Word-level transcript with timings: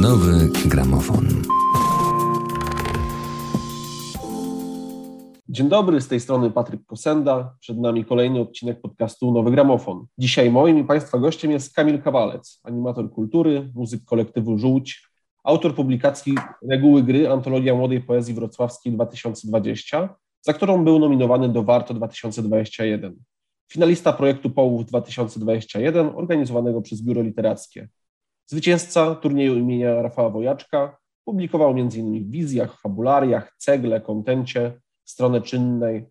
Nowy 0.00 0.48
gramofon. 0.66 1.26
Dzień 5.48 5.68
dobry, 5.68 6.00
z 6.00 6.08
tej 6.08 6.20
strony 6.20 6.50
Patryk 6.50 6.86
Kosenda. 6.86 7.54
Przed 7.60 7.78
nami 7.78 8.04
kolejny 8.04 8.40
odcinek 8.40 8.80
podcastu 8.80 9.32
Nowy 9.32 9.50
Gramofon. 9.50 10.06
Dzisiaj 10.18 10.50
moim 10.50 10.78
i 10.78 10.84
Państwa 10.84 11.18
gościem 11.18 11.50
jest 11.50 11.74
Kamil 11.74 12.02
Kawalec, 12.02 12.60
animator 12.64 13.10
kultury, 13.10 13.70
muzyk 13.74 14.04
kolektywu 14.04 14.58
Żółć, 14.58 15.08
autor 15.44 15.74
publikacji 15.74 16.34
Reguły 16.70 17.02
Gry, 17.02 17.30
Antologia 17.30 17.74
Młodej 17.74 18.00
Poezji 18.00 18.34
Wrocławskiej 18.34 18.92
2020, 18.92 20.16
za 20.42 20.52
którą 20.52 20.84
był 20.84 20.98
nominowany 20.98 21.48
do 21.48 21.62
Warto 21.62 21.94
2021. 21.94 23.16
Finalista 23.72 24.12
projektu 24.12 24.50
Połów 24.50 24.86
2021, 24.86 26.06
organizowanego 26.14 26.82
przez 26.82 27.02
Biuro 27.02 27.22
Literackie. 27.22 27.88
Zwycięzca 28.52 29.14
turnieju 29.14 29.58
imienia 29.58 30.02
Rafała 30.02 30.30
Wojaczka, 30.30 30.96
publikował 31.24 31.70
m.in. 31.70 32.24
w 32.24 32.30
wizjach, 32.30 32.80
fabulariach, 32.80 33.54
cegle, 33.58 34.00
kontencie, 34.00 34.80
stronę 35.04 35.40
czynnej, 35.40 36.04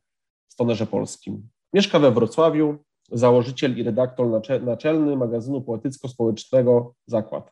stonerze 0.47 0.87
polskim. 0.87 1.49
Mieszka 1.73 1.99
we 1.99 2.11
Wrocławiu, 2.11 2.77
założyciel 3.11 3.77
i 3.77 3.83
redaktor 3.83 4.41
naczelny 4.61 5.15
magazynu 5.15 5.61
poetycko-społecznego 5.61 6.93
Zakład. 7.05 7.51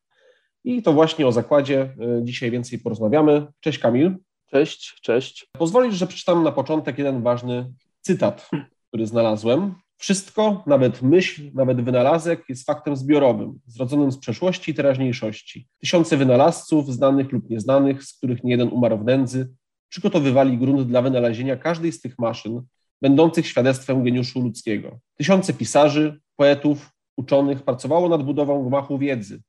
I 0.64 0.82
to 0.82 0.94
właśnie 0.94 1.28
o 1.28 1.32
zakładzie 1.32 1.96
y, 2.20 2.24
dzisiaj 2.24 2.52
więcej 2.52 2.80
porozmawiamy. 2.80 3.48
Cześć 3.60 3.80
Kamil. 3.80 4.16
Cześć, 4.46 5.02
cześć. 5.02 5.50
Pozwolisz, 5.58 5.96
że 5.96 6.08
przeczytam 6.08 6.44
na 6.44 6.52
początek 6.52 6.98
jeden 6.98 7.24
ważny 7.24 7.74
cytat, 8.02 8.50
który 8.88 9.08
znalazłem. 9.08 9.76
Wszystko, 10.02 10.64
nawet 10.68 11.02
myśl, 11.02 11.52
nawet 11.54 11.82
wynalazek 11.82 12.44
jest 12.50 12.66
faktem 12.66 12.96
zbiorowym, 12.96 13.60
zrodzonym 13.66 14.12
z 14.12 14.18
przeszłości 14.18 14.72
i 14.72 14.74
teraźniejszości. 14.74 15.68
Tysiące 15.80 16.18
wynalazców, 16.18 16.94
znanych 16.94 17.32
lub 17.32 17.50
nieznanych, 17.50 18.04
z 18.04 18.18
których 18.18 18.44
niejeden 18.44 18.68
umarł 18.68 18.98
w 18.98 19.06
nędzy, 19.06 19.54
przygotowywali 19.90 20.58
grunt 20.58 20.88
dla 20.88 21.02
wynalezienia 21.02 21.58
każdej 21.58 21.92
z 21.92 22.02
tych 22.02 22.20
maszyn, 22.20 22.62
będących 23.02 23.48
świadectwem 23.48 24.04
geniuszu 24.04 24.42
ludzkiego. 24.42 25.00
Tysiące 25.18 25.54
pisarzy, 25.54 26.20
poetów, 26.36 26.92
uczonych 27.18 27.64
pracowało 27.64 28.10
nad 28.10 28.24
budową 28.24 28.70
gmachu 28.70 28.98
wiedzy, 28.98 29.42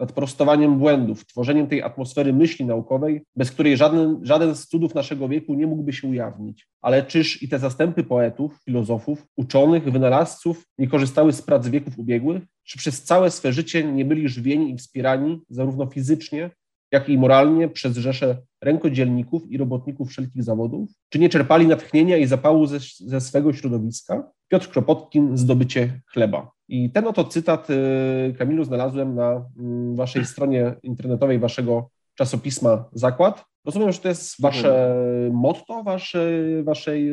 nad 0.00 0.12
prostowaniem 0.12 0.78
błędów, 0.78 1.26
tworzeniem 1.26 1.66
tej 1.66 1.82
atmosfery 1.82 2.32
myśli 2.32 2.64
naukowej, 2.64 3.22
bez 3.36 3.50
której 3.50 3.76
żaden, 3.76 4.20
żaden 4.22 4.54
z 4.54 4.66
cudów 4.66 4.94
naszego 4.94 5.28
wieku 5.28 5.54
nie 5.54 5.66
mógłby 5.66 5.92
się 5.92 6.08
ujawnić. 6.08 6.68
Ale 6.82 7.02
czyż 7.02 7.42
i 7.42 7.48
te 7.48 7.58
zastępy 7.58 8.04
poetów, 8.04 8.58
filozofów, 8.64 9.26
uczonych, 9.36 9.92
wynalazców 9.92 10.66
nie 10.78 10.88
korzystały 10.88 11.32
z 11.32 11.42
prac 11.42 11.68
wieków 11.68 11.98
ubiegłych? 11.98 12.42
Czy 12.64 12.78
przez 12.78 13.02
całe 13.02 13.30
swe 13.30 13.52
życie 13.52 13.84
nie 13.84 14.04
byli 14.04 14.28
żywieni 14.28 14.70
i 14.70 14.76
wspierani, 14.76 15.40
zarówno 15.48 15.86
fizycznie, 15.86 16.50
jak 16.92 17.08
i 17.08 17.18
moralnie, 17.18 17.68
przez 17.68 17.96
rzesze 17.96 18.42
rękodzielników 18.62 19.50
i 19.50 19.56
robotników 19.56 20.08
wszelkich 20.08 20.42
zawodów? 20.42 20.90
Czy 21.08 21.18
nie 21.18 21.28
czerpali 21.28 21.66
natchnienia 21.66 22.16
i 22.16 22.26
zapału 22.26 22.66
ze, 22.66 22.78
ze 22.98 23.20
swego 23.20 23.52
środowiska? 23.52 24.30
Piotr 24.48 24.68
Kropotkin, 24.68 25.36
Zdobycie 25.36 26.00
chleba. 26.06 26.57
I 26.68 26.90
ten 26.90 27.06
oto 27.06 27.24
cytat, 27.24 27.70
y, 27.70 28.34
Kamilu, 28.38 28.64
znalazłem 28.64 29.14
na 29.14 29.44
mm, 29.58 29.96
waszej 29.96 30.24
stronie 30.24 30.74
internetowej 30.82 31.38
waszego 31.38 31.90
czasopisma 32.14 32.84
Zakład. 32.92 33.44
Rozumiem, 33.64 33.92
że 33.92 33.98
to 33.98 34.08
jest 34.08 34.42
wasze 34.42 34.94
motto 35.32 35.82
waszej, 35.82 36.64
waszej, 36.64 37.10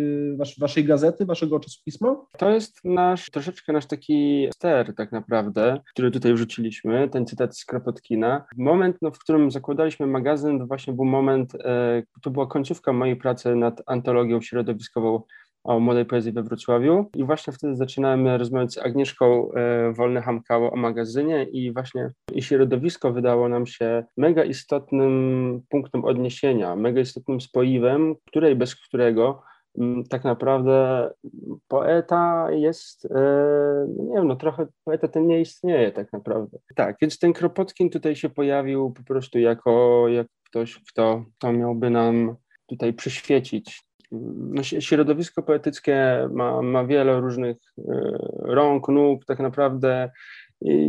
waszej 0.59 0.83
gazety, 0.83 1.25
waszego 1.25 1.59
czasopisma? 1.59 2.15
To 2.37 2.49
jest 2.49 2.79
nasz, 2.83 3.29
troszeczkę 3.29 3.73
nasz 3.73 3.85
taki 3.85 4.47
ster 4.53 4.95
tak 4.95 5.11
naprawdę, 5.11 5.81
który 5.91 6.11
tutaj 6.11 6.33
wrzuciliśmy, 6.33 7.09
ten 7.09 7.25
cytat 7.25 7.57
z 7.57 7.65
Kropotkina. 7.65 8.45
Moment, 8.57 8.97
no, 9.01 9.11
w 9.11 9.19
którym 9.19 9.51
zakładaliśmy 9.51 10.07
magazyn, 10.07 10.59
to 10.59 10.65
właśnie 10.67 10.93
był 10.93 11.05
moment, 11.05 11.55
e, 11.55 12.03
to 12.21 12.29
była 12.29 12.47
końcówka 12.47 12.93
mojej 12.93 13.15
pracy 13.15 13.55
nad 13.55 13.81
antologią 13.85 14.41
środowiskową 14.41 15.21
o 15.65 15.79
młodej 15.79 16.05
poezji 16.05 16.31
we 16.31 16.43
Wrocławiu 16.43 17.05
i 17.15 17.23
właśnie 17.23 17.53
wtedy 17.53 17.75
zaczynałem 17.75 18.27
rozmawiać 18.27 18.73
z 18.73 18.77
Agnieszką 18.77 19.51
e, 19.51 19.93
Wolny-Hamkało 19.93 20.73
o 20.73 20.75
magazynie 20.75 21.43
i 21.43 21.73
właśnie 21.73 22.11
i 22.33 22.41
środowisko 22.41 23.13
wydało 23.13 23.49
nam 23.49 23.65
się 23.65 24.03
mega 24.17 24.43
istotnym 24.43 25.61
punktem 25.69 26.05
odniesienia, 26.05 26.75
mega 26.75 27.01
istotnym 27.01 27.41
spoiwem, 27.41 28.15
której 28.27 28.55
bez 28.55 28.75
którego 28.75 29.43
mm, 29.77 30.03
tak 30.03 30.23
naprawdę 30.23 31.09
poeta 31.67 32.51
jest, 32.51 33.05
e, 33.05 33.19
no 33.97 34.03
nie 34.03 34.15
wiem, 34.15 34.27
no 34.27 34.35
trochę 34.35 34.67
poeta 34.83 35.07
ten 35.07 35.27
nie 35.27 35.41
istnieje 35.41 35.91
tak 35.91 36.13
naprawdę. 36.13 36.57
Tak, 36.75 36.95
więc 37.01 37.19
ten 37.19 37.33
Kropotkin 37.33 37.89
tutaj 37.89 38.15
się 38.15 38.29
pojawił 38.29 38.91
po 38.91 39.03
prostu 39.03 39.39
jako, 39.39 40.05
jako 40.07 40.29
ktoś, 40.43 40.81
kto, 40.91 41.25
kto 41.37 41.53
miałby 41.53 41.89
nam 41.89 42.35
tutaj 42.67 42.93
przyświecić 42.93 43.84
środowisko 44.79 45.43
poetyckie 45.43 46.29
ma, 46.31 46.61
ma 46.61 46.85
wiele 46.85 47.19
różnych 47.19 47.57
e, 47.77 48.17
rąk, 48.41 48.87
nóg, 48.87 49.25
tak 49.25 49.39
naprawdę 49.39 50.11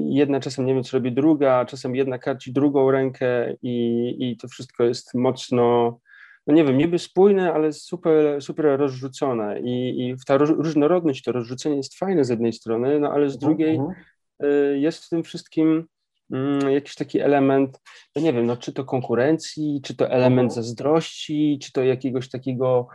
jedna 0.09 0.41
czasem 0.41 0.67
nie 0.67 0.75
wiem, 0.75 0.83
co 0.83 0.97
robi 0.97 1.13
druga, 1.13 1.65
czasem 1.65 1.97
jedna 1.97 2.19
karci 2.19 2.53
drugą 2.53 2.91
rękę 2.91 3.55
i, 3.63 4.17
i 4.19 4.37
to 4.37 4.49
wszystko 4.49 4.85
jest 4.85 5.15
mocno, 5.15 5.99
no 6.47 6.55
nie 6.55 6.65
wiem, 6.65 6.79
niby 6.79 6.99
spójne, 6.99 7.53
ale 7.53 7.73
super, 7.73 8.43
super 8.43 8.79
rozrzucone 8.79 9.61
i, 9.61 10.09
i 10.09 10.15
ta 10.27 10.37
różnorodność, 10.37 11.23
to 11.23 11.33
rozrzucenie 11.33 11.77
jest 11.77 11.99
fajne 11.99 12.25
z 12.25 12.29
jednej 12.29 12.53
strony, 12.53 13.01
no 13.01 13.13
ale 13.13 13.31
z 13.31 13.35
mhm, 13.35 13.51
drugiej 13.51 13.79
uh 13.79 13.85
-huh. 13.85 14.73
jest 14.75 15.05
w 15.05 15.09
tym 15.09 15.23
wszystkim 15.23 15.87
mm, 16.33 16.71
jakiś 16.71 16.95
taki 16.95 17.21
element, 17.21 17.81
no 18.17 18.23
nie 18.23 18.33
wiem, 18.33 18.47
no 18.47 18.57
czy 18.57 18.73
to 18.73 18.85
konkurencji, 18.85 19.81
czy 19.85 19.97
to 19.97 20.11
element 20.11 20.51
mhm. 20.51 20.65
zazdrości, 20.65 21.59
czy 21.63 21.73
to 21.73 21.83
jakiegoś 21.83 22.29
takiego 22.29 22.89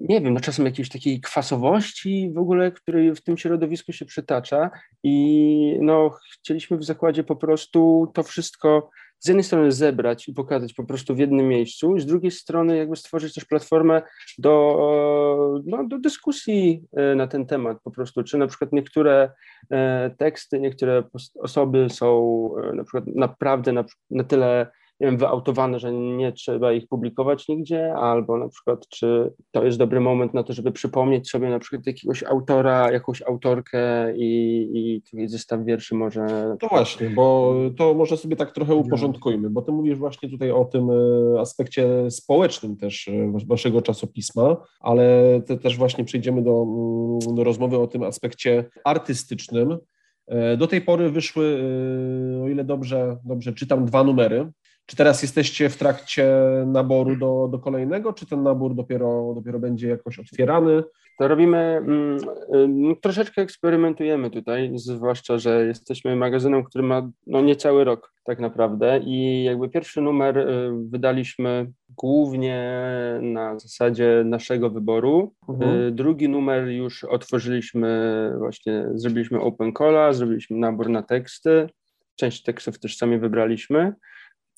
nie 0.00 0.20
wiem, 0.20 0.34
no 0.34 0.40
czasem 0.40 0.64
jakiejś 0.64 0.88
takiej 0.88 1.20
kwasowości 1.20 2.30
w 2.34 2.38
ogóle, 2.38 2.72
której 2.72 3.14
w 3.14 3.22
tym 3.22 3.36
środowisku 3.38 3.92
się 3.92 4.04
przytacza 4.04 4.70
i 5.02 5.78
no 5.80 6.10
chcieliśmy 6.32 6.76
w 6.76 6.84
zakładzie 6.84 7.24
po 7.24 7.36
prostu 7.36 8.10
to 8.14 8.22
wszystko 8.22 8.90
z 9.18 9.28
jednej 9.28 9.44
strony 9.44 9.72
zebrać 9.72 10.28
i 10.28 10.34
pokazać 10.34 10.74
po 10.74 10.84
prostu 10.84 11.14
w 11.14 11.18
jednym 11.18 11.48
miejscu, 11.48 11.98
z 11.98 12.06
drugiej 12.06 12.30
strony 12.30 12.76
jakby 12.76 12.96
stworzyć 12.96 13.34
też 13.34 13.44
platformę 13.44 14.02
do, 14.38 15.60
no, 15.66 15.88
do 15.88 15.98
dyskusji 15.98 16.84
e, 16.96 17.14
na 17.14 17.26
ten 17.26 17.46
temat 17.46 17.78
po 17.84 17.90
prostu, 17.90 18.22
czy 18.22 18.38
na 18.38 18.46
przykład 18.46 18.72
niektóre 18.72 19.30
e, 19.70 20.10
teksty, 20.18 20.60
niektóre 20.60 21.02
osoby 21.42 21.86
są 21.90 22.50
e, 22.64 22.72
na 22.72 22.84
przykład 22.84 23.04
naprawdę 23.06 23.72
na, 23.72 23.84
na 24.10 24.24
tyle 24.24 24.66
nie 25.00 25.06
wiem, 25.06 25.16
wyautowane, 25.16 25.78
że 25.78 25.92
nie 25.92 26.32
trzeba 26.32 26.72
ich 26.72 26.88
publikować 26.88 27.48
nigdzie, 27.48 27.94
albo 27.94 28.38
na 28.38 28.48
przykład, 28.48 28.88
czy 28.88 29.32
to 29.50 29.64
jest 29.64 29.78
dobry 29.78 30.00
moment 30.00 30.34
na 30.34 30.42
to, 30.42 30.52
żeby 30.52 30.72
przypomnieć 30.72 31.30
sobie 31.30 31.48
na 31.48 31.58
przykład 31.58 31.86
jakiegoś 31.86 32.22
autora, 32.22 32.92
jakąś 32.92 33.22
autorkę 33.22 34.12
i, 34.16 35.02
i 35.12 35.28
zestaw 35.28 35.64
wierszy 35.64 35.94
może... 35.94 36.56
To 36.60 36.68
właśnie, 36.68 37.10
bo 37.10 37.54
to 37.76 37.94
może 37.94 38.16
sobie 38.16 38.36
tak 38.36 38.52
trochę 38.52 38.74
uporządkujmy, 38.74 39.50
bo 39.50 39.62
ty 39.62 39.72
mówisz 39.72 39.98
właśnie 39.98 40.30
tutaj 40.30 40.50
o 40.50 40.64
tym 40.64 40.90
e, 40.90 41.40
aspekcie 41.40 42.10
społecznym 42.10 42.76
też 42.76 43.08
e, 43.08 43.32
waszego 43.46 43.82
czasopisma, 43.82 44.56
ale 44.80 45.40
też 45.62 45.76
właśnie 45.76 46.04
przejdziemy 46.04 46.42
do, 46.42 46.62
mm, 46.62 47.36
do 47.36 47.44
rozmowy 47.44 47.78
o 47.78 47.86
tym 47.86 48.02
aspekcie 48.02 48.64
artystycznym. 48.84 49.78
E, 50.26 50.56
do 50.56 50.66
tej 50.66 50.80
pory 50.80 51.10
wyszły, 51.10 51.60
o 52.44 52.48
ile 52.48 52.64
dobrze, 52.64 53.16
dobrze 53.24 53.52
czytam, 53.52 53.84
dwa 53.84 54.04
numery. 54.04 54.50
Czy 54.86 54.96
teraz 54.96 55.22
jesteście 55.22 55.68
w 55.68 55.76
trakcie 55.76 56.26
naboru 56.66 57.16
do, 57.16 57.48
do 57.52 57.58
kolejnego, 57.58 58.12
czy 58.12 58.26
ten 58.26 58.42
nabór 58.42 58.74
dopiero, 58.74 59.32
dopiero 59.34 59.58
będzie 59.58 59.88
jakoś 59.88 60.18
otwierany? 60.18 60.82
To 61.18 61.28
robimy, 61.28 61.58
mm, 61.58 62.18
y, 62.92 62.96
troszeczkę 63.00 63.42
eksperymentujemy 63.42 64.30
tutaj, 64.30 64.72
zwłaszcza, 64.74 65.38
że 65.38 65.66
jesteśmy 65.66 66.16
magazynem, 66.16 66.64
który 66.64 66.84
ma 66.84 67.10
no, 67.26 67.40
niecały 67.40 67.84
rok 67.84 68.12
tak 68.24 68.38
naprawdę 68.38 69.00
i 69.04 69.44
jakby 69.44 69.68
pierwszy 69.68 70.00
numer 70.00 70.38
y, 70.38 70.70
wydaliśmy 70.90 71.72
głównie 71.96 72.80
na 73.22 73.58
zasadzie 73.58 74.22
naszego 74.24 74.70
wyboru. 74.70 75.34
Mhm. 75.48 75.80
Y, 75.80 75.92
drugi 75.92 76.28
numer 76.28 76.68
już 76.68 77.04
otworzyliśmy, 77.04 78.32
właśnie 78.38 78.86
zrobiliśmy 78.94 79.40
open 79.40 79.72
calla, 79.72 80.12
zrobiliśmy 80.12 80.56
nabór 80.56 80.88
na 80.88 81.02
teksty. 81.02 81.68
Część 82.16 82.42
tekstów 82.42 82.78
też 82.78 82.96
sami 82.96 83.18
wybraliśmy. 83.18 83.92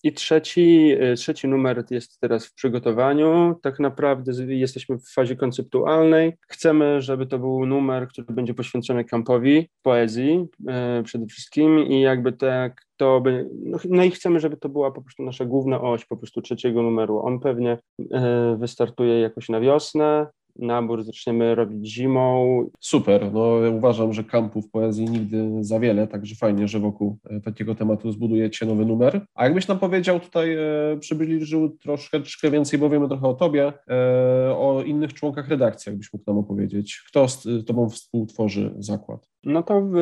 I 0.02 0.12
trzeci, 0.12 0.92
y, 1.02 1.14
trzeci 1.14 1.48
numer 1.48 1.84
jest 1.90 2.20
teraz 2.20 2.46
w 2.46 2.54
przygotowaniu. 2.54 3.54
Tak 3.62 3.80
naprawdę 3.80 4.32
jesteśmy 4.46 4.98
w 4.98 5.12
fazie 5.12 5.36
konceptualnej. 5.36 6.32
Chcemy, 6.48 7.00
żeby 7.00 7.26
to 7.26 7.38
był 7.38 7.66
numer, 7.66 8.08
który 8.08 8.26
będzie 8.34 8.54
poświęcony 8.54 9.04
kampowi, 9.04 9.68
poezji 9.82 10.46
e, 10.68 11.02
przede 11.02 11.26
wszystkim 11.26 11.78
i 11.78 12.00
jakby 12.00 12.32
tak 12.32 12.88
to 12.96 13.20
by, 13.20 13.48
no, 13.52 13.78
no, 13.88 14.04
i 14.04 14.10
chcemy, 14.10 14.40
żeby 14.40 14.56
to 14.56 14.68
była 14.68 14.90
po 14.90 15.02
prostu 15.02 15.22
nasza 15.22 15.44
główna 15.44 15.80
oś 15.80 16.04
po 16.04 16.16
prostu 16.16 16.42
trzeciego 16.42 16.82
numeru. 16.82 17.20
On 17.20 17.40
pewnie 17.40 17.78
e, 18.12 18.56
wystartuje 18.60 19.20
jakoś 19.20 19.48
na 19.48 19.60
wiosnę, 19.60 20.26
nabór 20.56 21.04
zaczniemy 21.04 21.54
robić 21.54 21.92
zimą. 21.92 22.64
Super, 22.80 23.32
no 23.32 23.56
uważam, 23.76 24.12
że 24.12 24.24
kampów 24.24 24.70
poezji 24.70 25.04
nigdy 25.04 25.48
za 25.60 25.80
wiele, 25.80 26.06
także 26.06 26.34
fajnie, 26.34 26.68
że 26.68 26.80
wokół 26.80 27.18
e, 27.30 27.40
takiego 27.40 27.74
tematu 27.74 28.12
zbudujecie 28.12 28.66
nowy 28.66 28.86
numer. 28.86 29.26
A 29.34 29.44
jakbyś 29.44 29.68
nam 29.68 29.78
powiedział 29.78 30.20
tutaj, 30.20 30.54
e, 30.54 30.96
przybliżył 31.00 31.68
troszeczkę 31.68 32.50
więcej, 32.50 32.78
bo 32.78 32.90
wiemy 32.90 33.08
trochę 33.08 33.28
o 33.28 33.34
tobie, 33.34 33.72
e, 33.88 34.56
o 34.56 34.82
innych 34.86 35.14
członkach 35.14 35.48
redakcji, 35.48 35.90
jakbyś 35.90 36.12
mógł 36.12 36.24
nam 36.26 36.38
opowiedzieć. 36.38 37.02
Kto 37.08 37.28
z 37.28 37.64
tobą 37.66 37.90
współtworzy 37.90 38.74
zakład? 38.78 39.28
No 39.44 39.62
to 39.62 39.80
w, 39.80 39.96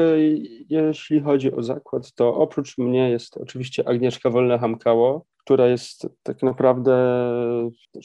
jeśli 0.69 1.21
chodzi 1.21 1.53
o 1.53 1.63
zakład, 1.63 2.13
to 2.15 2.35
oprócz 2.35 2.79
mnie 2.79 3.11
jest 3.11 3.37
oczywiście 3.37 3.89
Agnieszka 3.89 4.31
Wolna-Hamkało, 4.31 5.21
która 5.47 5.67
jest 5.67 6.09
tak 6.23 6.43
naprawdę 6.43 6.93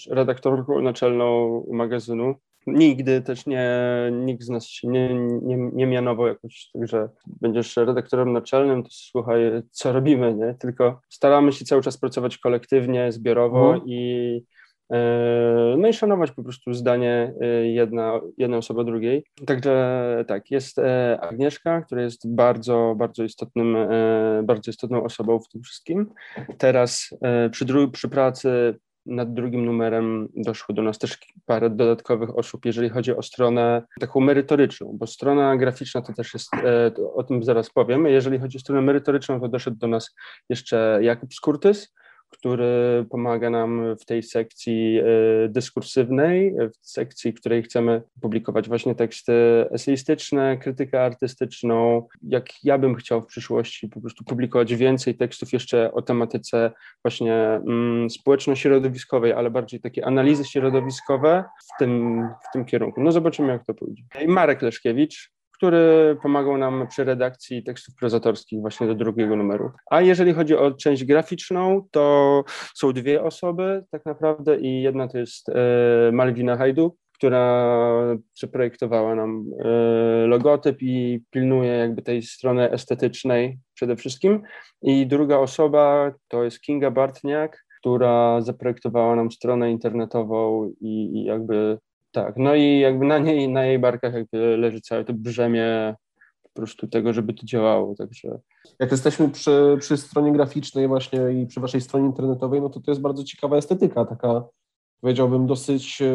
redaktorką 0.10 0.82
naczelną 0.82 1.64
magazynu. 1.72 2.36
Nigdy 2.68 3.22
też 3.22 3.46
nie, 3.46 3.70
nikt 4.12 4.44
z 4.44 4.50
nas 4.50 4.66
się 4.68 4.88
nie, 4.88 5.14
nie, 5.42 5.58
nie 5.58 5.88
mianował 5.88 6.28
jakoś, 6.28 6.70
że 6.82 7.10
będziesz 7.26 7.78
redaktorem 7.78 8.34
naczelnym, 8.34 8.84
to 8.84 8.90
słuchaj, 8.92 9.42
co 9.72 9.94
robimy, 9.94 10.36
nie? 10.36 10.56
Tylko 10.60 11.02
staramy 11.10 11.54
się 11.54 11.66
cały 11.66 11.82
czas 11.82 11.98
pracować 11.98 12.38
kolektywnie, 12.38 13.12
zbiorowo 13.12 13.74
mhm. 13.74 13.84
i 13.86 14.44
no 15.78 15.88
i 15.88 15.94
szanować 15.94 16.32
po 16.32 16.44
prostu 16.44 16.74
zdanie 16.74 17.34
e, 17.42 17.46
jedna, 17.68 18.22
jedna 18.38 18.58
osoba 18.58 18.84
drugiej. 18.84 19.24
Także 19.46 20.26
tak, 20.28 20.52
jest 20.52 20.80
e, 20.80 21.20
Agnieszka, 21.22 21.82
która 21.82 22.02
jest 22.02 22.36
bardzo, 22.36 22.96
bardzo 22.98 23.24
istotnym, 23.24 23.78
bardzo 24.44 24.72
istotną 24.72 25.04
osobą 25.04 25.40
w 25.40 25.48
tym 25.48 25.62
wszystkim. 25.62 26.10
Teraz 26.58 27.10
przy, 27.52 27.66
dru- 27.66 27.92
przy 27.92 28.10
pracy 28.10 28.80
nad 29.06 29.34
drugim 29.34 29.66
numerem 29.66 30.28
doszło 30.36 30.76
do 30.76 30.82
nas 30.82 31.00
też 31.00 31.18
parę 31.46 31.70
dodatkowych 31.70 32.38
osób, 32.38 32.66
jeżeli 32.66 32.90
chodzi 32.90 33.16
o 33.16 33.22
stronę 33.22 33.84
taką 34.00 34.20
merytoryczną, 34.20 34.92
bo 34.94 35.08
strona 35.08 35.58
graficzna 35.58 36.02
to 36.02 36.14
też 36.14 36.34
jest, 36.34 36.50
o 37.16 37.24
tym 37.24 37.44
zaraz 37.44 37.70
powiem. 37.70 38.06
Jeżeli 38.06 38.40
chodzi 38.40 38.58
o 38.58 38.62
stronę 38.62 38.82
merytoryczną, 38.82 39.42
to 39.42 39.48
doszedł 39.48 39.78
do 39.78 39.88
nas 39.88 40.16
jeszcze 40.50 41.00
Jakub 41.02 41.34
Skurtys, 41.34 41.94
który 42.32 43.06
pomaga 43.10 43.50
nam 43.50 43.96
w 44.02 44.06
tej 44.06 44.24
sekcji 44.24 45.00
e, 45.00 45.04
dyskursywnej, 45.50 46.56
w 46.82 46.90
sekcji, 46.90 47.32
w 47.32 47.40
której 47.40 47.64
chcemy 47.64 48.02
publikować 48.22 48.68
właśnie 48.68 48.96
teksty 48.96 49.34
eseistyczne, 49.72 50.58
krytykę 50.58 51.06
artystyczną. 51.06 52.08
Jak 52.24 52.64
ja 52.64 52.78
bym 52.78 52.96
chciał 52.96 53.22
w 53.22 53.26
przyszłości 53.26 53.90
po 53.90 54.02
prostu 54.02 54.24
publikować 54.24 54.76
więcej 54.76 55.16
tekstów 55.16 55.54
jeszcze 55.54 55.94
o 55.94 56.02
tematyce 56.02 56.72
właśnie 57.04 57.36
mm, 57.36 58.10
społeczno-środowiskowej, 58.10 59.34
ale 59.34 59.50
bardziej 59.52 59.80
takie 59.80 60.06
analizy 60.06 60.46
środowiskowe 60.46 61.44
w 61.74 61.80
tym, 61.80 62.24
w 62.50 62.54
tym 62.54 62.66
kierunku. 62.66 63.02
No 63.02 63.12
zobaczymy, 63.12 63.48
jak 63.48 63.66
to 63.66 63.74
pójdzie. 63.74 64.04
I 64.22 64.28
Marek 64.28 64.62
Leszkiewicz, 64.62 65.32
który 65.62 66.18
pomagał 66.22 66.58
nam 66.58 66.88
przy 66.88 67.04
redakcji 67.04 67.64
tekstów 67.64 67.96
prozatorskich 67.96 68.62
właśnie 68.62 68.88
do 68.88 68.96
drugiego 68.96 69.36
numeru. 69.36 69.72
A 69.92 70.02
jeżeli 70.02 70.34
chodzi 70.34 70.56
o 70.56 70.72
część 70.72 71.06
graficzną, 71.06 71.88
to 71.92 72.44
są 72.76 72.94
dwie 72.94 73.24
osoby 73.24 73.84
tak 73.92 74.06
naprawdę 74.06 74.60
i 74.60 74.82
jedna 74.82 75.08
to 75.08 75.18
jest 75.18 75.50
e, 75.50 75.54
Malwina 76.12 76.58
Hajdu, 76.58 76.98
która 77.14 77.76
przeprojektowała 78.34 79.16
nam 79.16 79.46
e, 79.60 79.68
logotyp 80.28 80.78
i 80.82 81.24
pilnuje 81.30 81.72
jakby 81.72 82.02
tej 82.02 82.22
strony 82.22 82.72
estetycznej 82.72 83.60
przede 83.74 83.96
wszystkim. 83.96 84.42
I 84.82 85.08
druga 85.08 85.38
osoba 85.38 86.12
to 86.28 86.44
jest 86.44 86.62
Kinga 86.62 86.92
Bartniak, 86.92 87.66
która 87.80 88.42
zaprojektowała 88.42 89.16
nam 89.16 89.32
stronę 89.32 89.72
internetową 89.72 90.72
i, 90.82 91.12
i 91.14 91.24
jakby 91.24 91.78
tak, 92.12 92.38
no 92.38 92.56
i 92.56 92.80
jakby 92.80 93.06
na 93.06 93.20
niej, 93.20 93.50
na 93.50 93.66
jej 93.66 93.80
barkach 93.80 94.14
jakby 94.14 94.58
leży 94.58 94.82
całe 94.82 95.06
to 95.06 95.14
brzemię 95.14 95.96
po 96.44 96.50
prostu 96.50 96.88
tego, 96.88 97.14
żeby 97.14 97.34
to 97.34 97.46
działało, 97.46 97.96
także... 97.96 98.40
Jak 98.80 98.92
jesteśmy 98.92 99.30
przy, 99.30 99.78
przy 99.80 99.98
stronie 99.98 100.32
graficznej 100.32 100.88
właśnie 100.88 101.20
i 101.42 101.48
przy 101.48 101.60
waszej 101.60 101.82
stronie 101.82 102.06
internetowej, 102.06 102.62
no 102.62 102.70
to 102.70 102.80
to 102.80 102.92
jest 102.92 103.02
bardzo 103.02 103.24
ciekawa 103.24 103.58
estetyka, 103.58 104.06
taka 104.06 104.44
powiedziałbym 105.02 105.48
dosyć 105.48 106.02
e, 106.02 106.14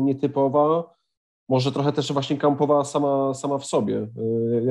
nietypowa, 0.00 0.94
może 1.48 1.72
trochę 1.72 1.92
też 1.92 2.12
właśnie 2.12 2.36
kampowa 2.36 2.84
sama, 2.84 3.34
sama 3.34 3.58
w 3.58 3.66
sobie. 3.66 3.96
E, 3.96 4.64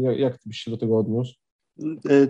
jak, 0.00 0.18
jak 0.18 0.38
byś 0.46 0.58
się 0.58 0.70
do 0.70 0.76
tego 0.76 0.98
odniósł? 0.98 1.34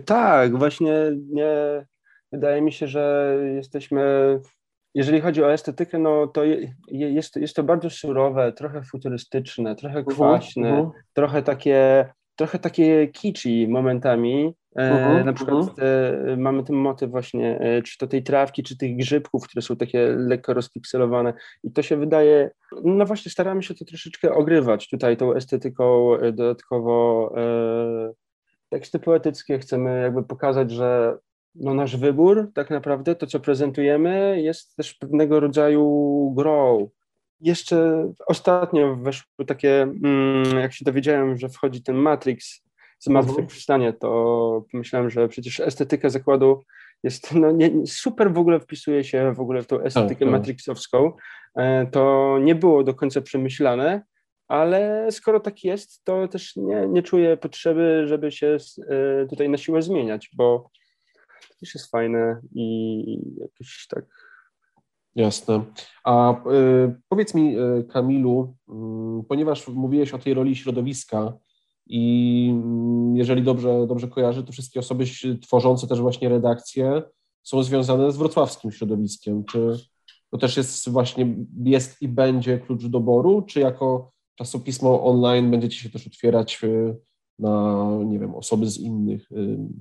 Tak, 0.04 0.58
właśnie 0.58 0.92
nie, 1.30 1.86
wydaje 2.32 2.62
mi 2.62 2.72
się, 2.72 2.86
że 2.86 3.34
jesteśmy 3.54 4.02
jeżeli 4.94 5.20
chodzi 5.20 5.42
o 5.42 5.52
estetykę, 5.52 5.98
no 5.98 6.26
to 6.26 6.42
jest, 6.88 7.36
jest 7.36 7.56
to 7.56 7.62
bardzo 7.62 7.90
surowe, 7.90 8.52
trochę 8.52 8.82
futurystyczne, 8.82 9.76
trochę 9.76 9.98
mhm, 9.98 10.16
kwaśne, 10.16 10.72
uh-huh. 10.72 10.90
trochę 11.14 11.42
takie 11.42 12.08
trochę 12.38 12.58
takie 12.58 13.08
kiczy 13.08 13.68
momentami. 13.68 14.54
Uh-huh, 14.76 15.24
na 15.24 15.32
przykład 15.32 15.66
uh-huh. 15.66 16.38
mamy 16.38 16.64
ten 16.64 16.76
motyw 16.76 17.10
właśnie, 17.10 17.60
e, 17.60 17.82
czy 17.82 17.98
to 17.98 18.06
tej 18.06 18.22
trawki, 18.22 18.62
czy 18.62 18.76
tych 18.76 18.96
grzybków, 18.96 19.44
które 19.44 19.62
są 19.62 19.76
takie 19.76 20.14
lekko 20.16 20.54
rozpikselowane 20.54 21.34
i 21.64 21.72
to 21.72 21.82
się 21.82 21.96
wydaje, 21.96 22.50
no 22.84 23.06
właśnie 23.06 23.30
staramy 23.30 23.62
się 23.62 23.74
to 23.74 23.84
troszeczkę 23.84 24.34
ogrywać 24.34 24.88
tutaj 24.88 25.16
tą 25.16 25.34
estetyką 25.34 26.14
e, 26.14 26.32
dodatkowo 26.32 27.32
e, 27.36 28.12
teksty 28.68 28.98
poetyckie, 28.98 29.58
chcemy 29.58 30.02
jakby 30.02 30.22
pokazać, 30.22 30.70
że 30.70 31.18
no 31.54 31.74
nasz 31.74 31.96
wybór, 31.96 32.50
tak 32.54 32.70
naprawdę 32.70 33.14
to, 33.14 33.26
co 33.26 33.40
prezentujemy, 33.40 34.42
jest 34.42 34.76
też 34.76 34.94
pewnego 34.94 35.40
rodzaju 35.40 36.32
grą. 36.36 36.90
Jeszcze 37.40 38.08
ostatnio 38.26 38.96
weszło 38.96 39.44
takie, 39.46 39.82
mm, 39.82 40.58
jak 40.58 40.72
się 40.72 40.84
dowiedziałem, 40.84 41.38
że 41.38 41.48
wchodzi 41.48 41.82
ten 41.82 41.96
Matrix 41.96 42.68
zmartwychwstanie, 42.98 43.86
mhm. 43.86 44.00
to 44.00 44.64
pomyślałem, 44.72 45.10
że 45.10 45.28
przecież 45.28 45.60
estetyka 45.60 46.10
zakładu 46.10 46.62
jest, 47.02 47.34
no 47.34 47.50
nie, 47.50 47.86
super 47.86 48.32
w 48.32 48.38
ogóle 48.38 48.60
wpisuje 48.60 49.04
się 49.04 49.34
w 49.34 49.40
ogóle 49.40 49.62
w 49.62 49.66
tą 49.66 49.80
estetykę 49.80 50.08
tak, 50.08 50.18
tak. 50.18 50.28
matrixowską. 50.28 51.12
E, 51.56 51.86
to 51.86 52.36
nie 52.42 52.54
było 52.54 52.84
do 52.84 52.94
końca 52.94 53.20
przemyślane, 53.20 54.02
ale 54.48 55.06
skoro 55.10 55.40
tak 55.40 55.64
jest, 55.64 56.04
to 56.04 56.28
też 56.28 56.56
nie, 56.56 56.86
nie 56.88 57.02
czuję 57.02 57.36
potrzeby, 57.36 58.04
żeby 58.06 58.32
się 58.32 58.56
e, 58.88 59.26
tutaj 59.26 59.48
na 59.48 59.58
siłę 59.58 59.82
zmieniać, 59.82 60.30
bo 60.36 60.70
też 61.60 61.74
jest 61.74 61.90
fajne 61.90 62.40
i 62.54 63.04
jakieś 63.40 63.86
tak. 63.90 64.04
Jasne. 65.14 65.64
A 66.04 66.32
y, 66.32 66.94
powiedz 67.08 67.34
mi, 67.34 67.58
y, 67.58 67.84
Kamilu, 67.84 68.54
y, 68.68 69.24
ponieważ 69.28 69.68
mówiłeś 69.68 70.14
o 70.14 70.18
tej 70.18 70.34
roli 70.34 70.56
środowiska 70.56 71.32
i 71.86 72.48
mm, 72.52 73.16
jeżeli 73.16 73.42
dobrze, 73.42 73.86
dobrze 73.86 74.08
kojarzę, 74.08 74.42
to 74.42 74.52
wszystkie 74.52 74.80
osoby 74.80 75.04
tworzące 75.42 75.86
też 75.86 76.00
właśnie 76.00 76.28
redakcje 76.28 77.02
są 77.42 77.62
związane 77.62 78.12
z 78.12 78.16
wrocławskim 78.16 78.72
środowiskiem. 78.72 79.44
Czy 79.44 79.78
to 80.30 80.38
też 80.38 80.56
jest 80.56 80.88
właśnie, 80.88 81.36
jest 81.64 82.02
i 82.02 82.08
będzie 82.08 82.58
klucz 82.58 82.86
doboru, 82.86 83.42
czy 83.42 83.60
jako 83.60 84.12
czasopismo 84.34 85.04
online 85.04 85.50
będziecie 85.50 85.76
się 85.76 85.90
też 85.90 86.06
otwierać 86.06 86.60
na, 87.38 87.88
nie 88.04 88.18
wiem, 88.18 88.34
osoby 88.34 88.66
z 88.66 88.78
innych 88.78 89.28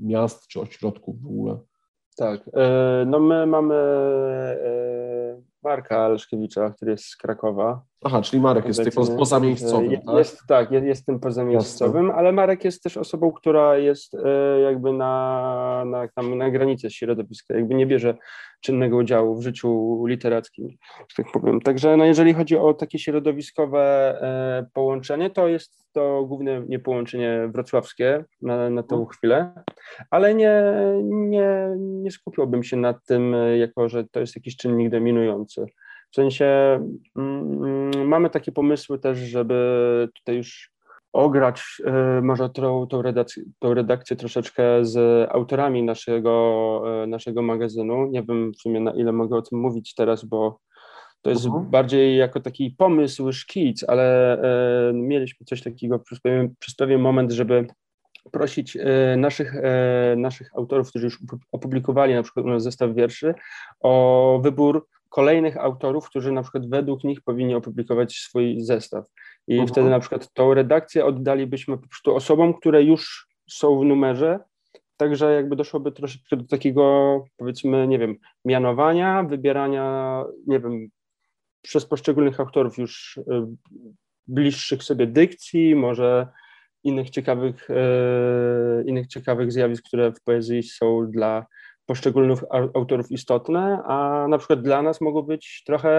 miast 0.02 0.48
czy 0.48 0.62
ośrodków 0.62 1.22
w 1.22 1.26
ogóle. 1.26 1.60
Tak, 2.18 2.42
e, 2.54 3.06
no 3.06 3.20
my 3.20 3.46
mamy 3.46 3.76
e, 3.76 5.42
Marka 5.64 6.08
Leszkiewicza, 6.08 6.70
który 6.70 6.92
jest 6.92 7.06
z 7.06 7.16
Krakowa. 7.16 7.87
Aha, 8.04 8.22
czyli 8.22 8.42
Marek 8.42 8.66
jest 8.66 8.84
tutaj 8.84 9.18
pozamiejscowym, 9.18 9.92
jest, 9.92 10.06
tak? 10.06 10.18
Jest, 10.18 10.40
tak, 10.48 10.72
jest, 10.72 10.86
jest 10.86 11.06
tym 11.06 11.20
pozamiejscowym, 11.20 12.12
ale 12.12 12.32
Marek 12.32 12.64
jest 12.64 12.84
też 12.84 12.98
osobą, 12.98 13.32
która 13.32 13.78
jest 13.78 14.16
e, 14.16 14.60
jakby 14.60 14.94
na, 14.94 15.84
na, 15.86 16.08
tam, 16.08 16.38
na 16.38 16.52
granicy 16.52 16.92
środowiska, 16.92 17.56
jakby 17.56 17.76
nie 17.76 17.86
bierze 17.86 18.18
czynnego 18.62 18.98
udziału 18.98 19.36
w 19.36 19.44
życiu 19.44 20.04
literackim, 20.06 20.70
tak 21.18 21.26
powiem. 21.34 21.62
Także 21.62 21.98
no, 21.98 22.06
jeżeli 22.06 22.34
chodzi 22.34 22.58
o 22.58 22.74
takie 22.74 23.00
środowiskowe 23.00 23.82
e, 24.22 24.66
połączenie, 24.74 25.30
to 25.30 25.48
jest 25.48 25.88
to 25.94 26.26
głównie 26.26 26.64
nie 26.68 26.80
połączenie 26.80 27.50
wrocławskie 27.54 28.26
na, 28.42 28.70
na 28.70 28.84
tą 28.84 28.96
mhm. 28.96 29.10
chwilę, 29.10 29.64
ale 30.12 30.34
nie, 30.34 30.64
nie, 31.04 31.76
nie 31.78 32.12
skupiłbym 32.12 32.64
się 32.64 32.78
nad 32.78 33.06
tym, 33.06 33.36
jako 33.58 33.90
że 33.90 34.04
to 34.04 34.20
jest 34.20 34.36
jakiś 34.36 34.58
czynnik 34.58 34.90
dominujący. 34.90 35.66
W 36.12 36.16
sensie 36.16 36.80
mm, 37.18 38.08
mamy 38.08 38.30
takie 38.30 38.52
pomysły 38.52 39.00
też, 39.00 39.18
żeby 39.18 40.10
tutaj 40.14 40.36
już 40.36 40.78
ograć 41.14 41.64
y, 42.20 42.22
może 42.22 42.50
tą, 42.50 42.88
tą, 42.88 43.02
redakcję, 43.02 43.44
tą 43.60 43.74
redakcję 43.74 44.16
troszeczkę 44.16 44.86
z 44.86 45.28
autorami 45.32 45.84
naszego, 45.84 46.84
y, 47.04 47.08
naszego 47.08 47.42
magazynu. 47.42 48.08
Nie 48.08 48.24
wiem 48.24 48.52
w 48.54 48.62
sumie 48.62 48.80
na 48.80 48.92
ile 48.92 49.12
mogę 49.12 49.38
o 49.38 49.42
tym 49.42 49.60
mówić 49.60 49.96
teraz, 49.96 50.26
bo 50.26 50.60
to 51.22 51.30
jest 51.30 51.46
uh-huh. 51.46 51.70
bardziej 51.70 52.18
jako 52.18 52.40
taki 52.40 52.72
pomysł 52.78 53.32
szkic, 53.32 53.84
ale 53.88 54.38
y, 54.90 54.94
mieliśmy 54.94 55.46
coś 55.46 55.64
takiego 55.64 56.00
przez 56.00 56.20
pewien, 56.20 56.56
przez 56.60 56.76
pewien 56.76 57.02
moment, 57.02 57.32
żeby 57.32 57.68
prosić 58.32 58.78
naszych, 59.18 59.54
naszych 60.18 60.50
autorów, 60.56 60.90
którzy 60.90 61.06
już 61.06 61.20
opublikowali 61.52 62.14
na 62.14 62.24
przykład 62.24 62.46
u 62.46 62.50
nas 62.50 62.64
zestaw 62.64 62.96
wierszy, 62.96 63.34
o 63.80 64.40
wybór 64.44 64.88
kolejnych 65.10 65.58
autorów, 65.58 66.10
którzy 66.10 66.32
na 66.32 66.42
przykład 66.42 66.70
według 66.70 67.04
nich 67.04 67.22
powinni 67.22 67.56
opublikować 67.56 68.16
swój 68.16 68.62
zestaw. 68.62 69.06
I 69.48 69.54
Mhm. 69.54 69.68
wtedy 69.68 69.90
na 69.90 70.00
przykład 70.00 70.34
tą 70.34 70.54
redakcję 70.54 71.06
oddalibyśmy 71.06 71.78
po 71.78 71.88
prostu 71.88 72.16
osobom, 72.16 72.54
które 72.54 72.84
już 72.84 73.28
są 73.50 73.80
w 73.80 73.86
numerze, 73.86 74.40
także 74.98 75.34
jakby 75.34 75.56
doszłoby 75.56 75.92
troszeczkę 75.92 76.38
do 76.38 76.44
takiego, 76.44 77.24
powiedzmy, 77.38 77.88
nie 77.88 78.00
wiem, 78.00 78.16
mianowania, 78.46 79.24
wybierania, 79.24 80.24
nie 80.48 80.60
wiem, 80.60 80.88
przez 81.62 81.86
poszczególnych 81.86 82.40
autorów 82.40 82.78
już 82.78 83.18
y, 83.18 83.24
bliższych 84.28 84.84
sobie 84.84 85.08
dykcji, 85.08 85.76
może 85.76 86.28
innych 86.84 87.10
ciekawych, 87.10 87.70
e, 87.70 88.84
innych 88.86 89.08
ciekawych 89.08 89.52
zjawisk, 89.52 89.84
które 89.86 90.12
w 90.12 90.24
poezji 90.24 90.64
są 90.64 91.12
dla 91.12 91.46
poszczególnych 91.92 92.44
au- 92.44 92.70
autorów 92.74 93.12
istotne, 93.12 93.84
a 93.86 94.26
na 94.30 94.38
przykład 94.38 94.62
dla 94.62 94.82
nas 94.82 95.02
mogą 95.02 95.22
być 95.22 95.64
trochę 95.66 95.90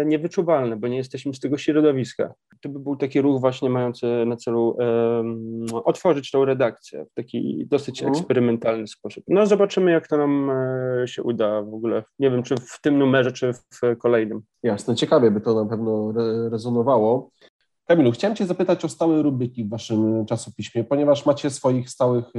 e, 0.00 0.04
niewyczuwalne, 0.04 0.76
bo 0.76 0.88
nie 0.88 0.96
jesteśmy 0.96 1.34
z 1.34 1.40
tego 1.40 1.58
środowiska. 1.58 2.34
To 2.62 2.68
by 2.68 2.78
był 2.78 2.96
taki 2.96 3.20
ruch 3.20 3.40
właśnie 3.40 3.70
mający 3.70 4.06
na 4.26 4.36
celu 4.36 4.76
em, 4.80 5.66
otworzyć 5.84 6.30
tą 6.30 6.44
redakcję 6.44 7.04
w 7.04 7.14
taki 7.14 7.66
dosyć 7.66 8.02
Mhm. 8.02 8.18
eksperymentalny 8.18 8.86
sposób. 8.88 9.24
No 9.28 9.46
zobaczymy, 9.46 9.90
jak 9.90 10.08
to 10.08 10.16
nam 10.16 10.50
e, 11.02 11.08
się 11.08 11.22
uda 11.22 11.62
w 11.62 11.74
ogóle. 11.74 12.04
Nie 12.18 12.30
wiem, 12.30 12.42
czy 12.42 12.54
w 12.56 12.80
tym 12.82 12.98
numerze, 12.98 13.32
czy 13.32 13.52
w 13.52 13.96
kolejnym. 13.98 14.40
Jasne, 14.62 14.94
ciekawie 14.94 15.30
by 15.30 15.40
to 15.40 15.64
na 15.64 15.70
pewno 15.70 16.10
re- 16.16 16.48
rezonowało. 16.50 17.30
Kamilu, 17.90 18.12
chciałem 18.12 18.36
Cię 18.36 18.46
zapytać 18.46 18.84
o 18.84 18.88
stałe 18.88 19.22
rubryki 19.22 19.64
w 19.64 19.68
Waszym 19.68 20.26
czasopiśmie, 20.26 20.84
ponieważ 20.84 21.26
macie 21.26 21.50
swoich 21.50 21.90
stałych, 21.90 22.24
y, 22.36 22.38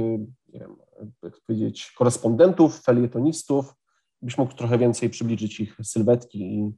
nie 0.52 0.60
wiem, 0.60 0.76
jak 1.22 1.32
powiedzieć, 1.46 1.92
korespondentów, 1.98 2.82
felietonistów. 2.82 3.74
Byś 4.22 4.38
mógł 4.38 4.54
trochę 4.54 4.78
więcej 4.78 5.10
przybliżyć 5.10 5.60
ich 5.60 5.76
sylwetki 5.82 6.38
i 6.38 6.72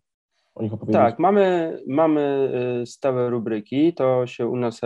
o 0.55 0.63
nich 0.63 0.73
opowiedzieć. 0.73 1.01
Tak, 1.01 1.19
mamy, 1.19 1.79
mamy 1.87 2.53
stałe 2.87 3.31
rubryki, 3.31 3.93
to 3.93 4.27
się 4.27 4.47
u 4.47 4.57
nas 4.57 4.81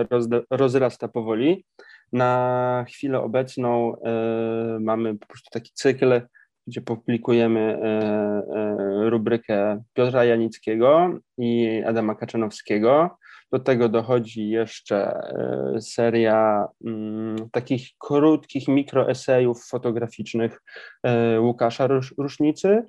rozrasta 0.50 1.08
powoli. 1.08 1.64
Na 2.12 2.84
chwilę 2.88 3.20
obecną 3.20 3.94
y, 3.94 4.80
mamy 4.80 5.18
po 5.18 5.26
prostu 5.26 5.50
taki 5.50 5.70
cykl, 5.74 6.20
gdzie 6.66 6.80
publikujemy 6.80 7.78
y, 7.78 9.04
y, 9.04 9.10
rubrykę 9.10 9.82
Piotra 9.92 10.24
Janickiego 10.24 11.10
i 11.38 11.82
Adama 11.86 12.14
Kaczanowskiego. 12.14 13.18
Do 13.52 13.58
tego 13.58 13.88
dochodzi 13.88 14.48
jeszcze 14.48 15.20
y, 15.76 15.80
seria 15.80 16.66
mm, 16.84 17.36
takich 17.52 17.88
krótkich 17.98 18.68
mikroesejów 18.68 19.64
fotograficznych 19.64 20.62
y, 21.36 21.40
Łukasza 21.40 21.86
Rusz, 21.86 22.14
Rusznicy. 22.18 22.82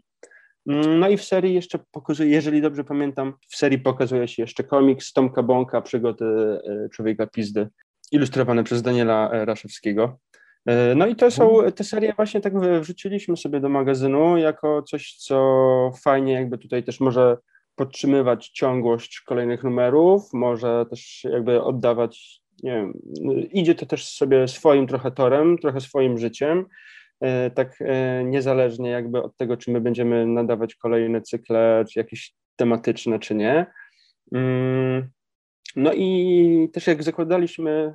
Mm, 0.70 1.00
No 1.00 1.10
i 1.10 1.18
w 1.18 1.24
serii 1.24 1.54
jeszcze 1.54 1.80
pokazuje, 1.92 2.30
jeżeli 2.30 2.62
dobrze 2.62 2.84
pamiętam, 2.84 3.34
w 3.50 3.56
serii 3.56 3.80
pokazuje 3.80 4.28
się 4.28 4.44
jeszcze 4.44 4.64
komiks 4.64 5.14
Tomka 5.14 5.44
Bąka, 5.44 5.82
Przygody 5.82 6.26
e, 6.26 6.90
Człowieka 6.90 7.28
Pizdy, 7.28 7.68
ilustrowany 8.12 8.64
przez 8.64 8.82
Daniela 8.82 9.32
e, 9.32 9.46
Raszewskiego. 9.46 10.20
E, 10.66 10.96
No 10.96 11.08
i 11.08 11.16
to 11.16 11.32
są, 11.32 11.58
te 11.76 11.84
serie 11.84 12.14
właśnie 12.16 12.42
tak 12.42 12.54
wrzuciliśmy 12.82 13.38
sobie 13.38 13.60
do 13.60 13.70
magazynu 13.70 14.38
jako 14.38 14.84
coś, 14.84 15.16
co 15.16 15.92
fajnie 16.04 16.34
jakby 16.34 16.58
tutaj 16.58 16.84
też 16.84 17.00
może 17.00 17.38
podtrzymywać 17.80 18.50
ciągłość 18.50 19.22
kolejnych 19.22 19.64
numerów, 19.64 20.34
może 20.34 20.86
też 20.90 21.24
jakby 21.24 21.64
oddawać, 21.64 22.42
nie 22.64 22.72
wiem, 22.72 22.94
idzie 23.52 23.76
to 23.76 23.86
też 23.86 24.08
sobie 24.08 24.48
swoim 24.48 24.88
trochę 24.88 25.12
torem, 25.12 25.58
trochę 25.58 25.82
swoim 25.82 26.18
życiem, 26.18 26.66
e, 27.22 27.52
tak 27.52 27.76
e, 27.82 28.24
niezależnie 28.24 28.90
jakby 28.90 29.24
od 29.24 29.38
tego, 29.38 29.58
czy 29.58 29.72
my 29.72 29.82
będziemy 29.82 30.26
nadawać 30.26 30.76
kolejne 30.76 31.22
cykle, 31.22 31.86
czy 31.92 32.00
jakieś 32.00 32.34
tematyczne, 32.56 33.20
czy 33.20 33.36
nie. 33.36 33.66
Mm, 34.34 35.10
No 35.76 35.94
i 35.94 36.70
też 36.74 36.88
jak 36.88 37.04
zakładaliśmy 37.04 37.94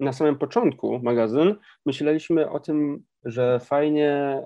na 0.00 0.12
samym 0.12 0.38
początku 0.38 1.00
magazyn, 1.02 1.54
myśleliśmy 1.86 2.50
o 2.50 2.60
tym, 2.60 3.04
że 3.24 3.60
fajnie, 3.60 4.42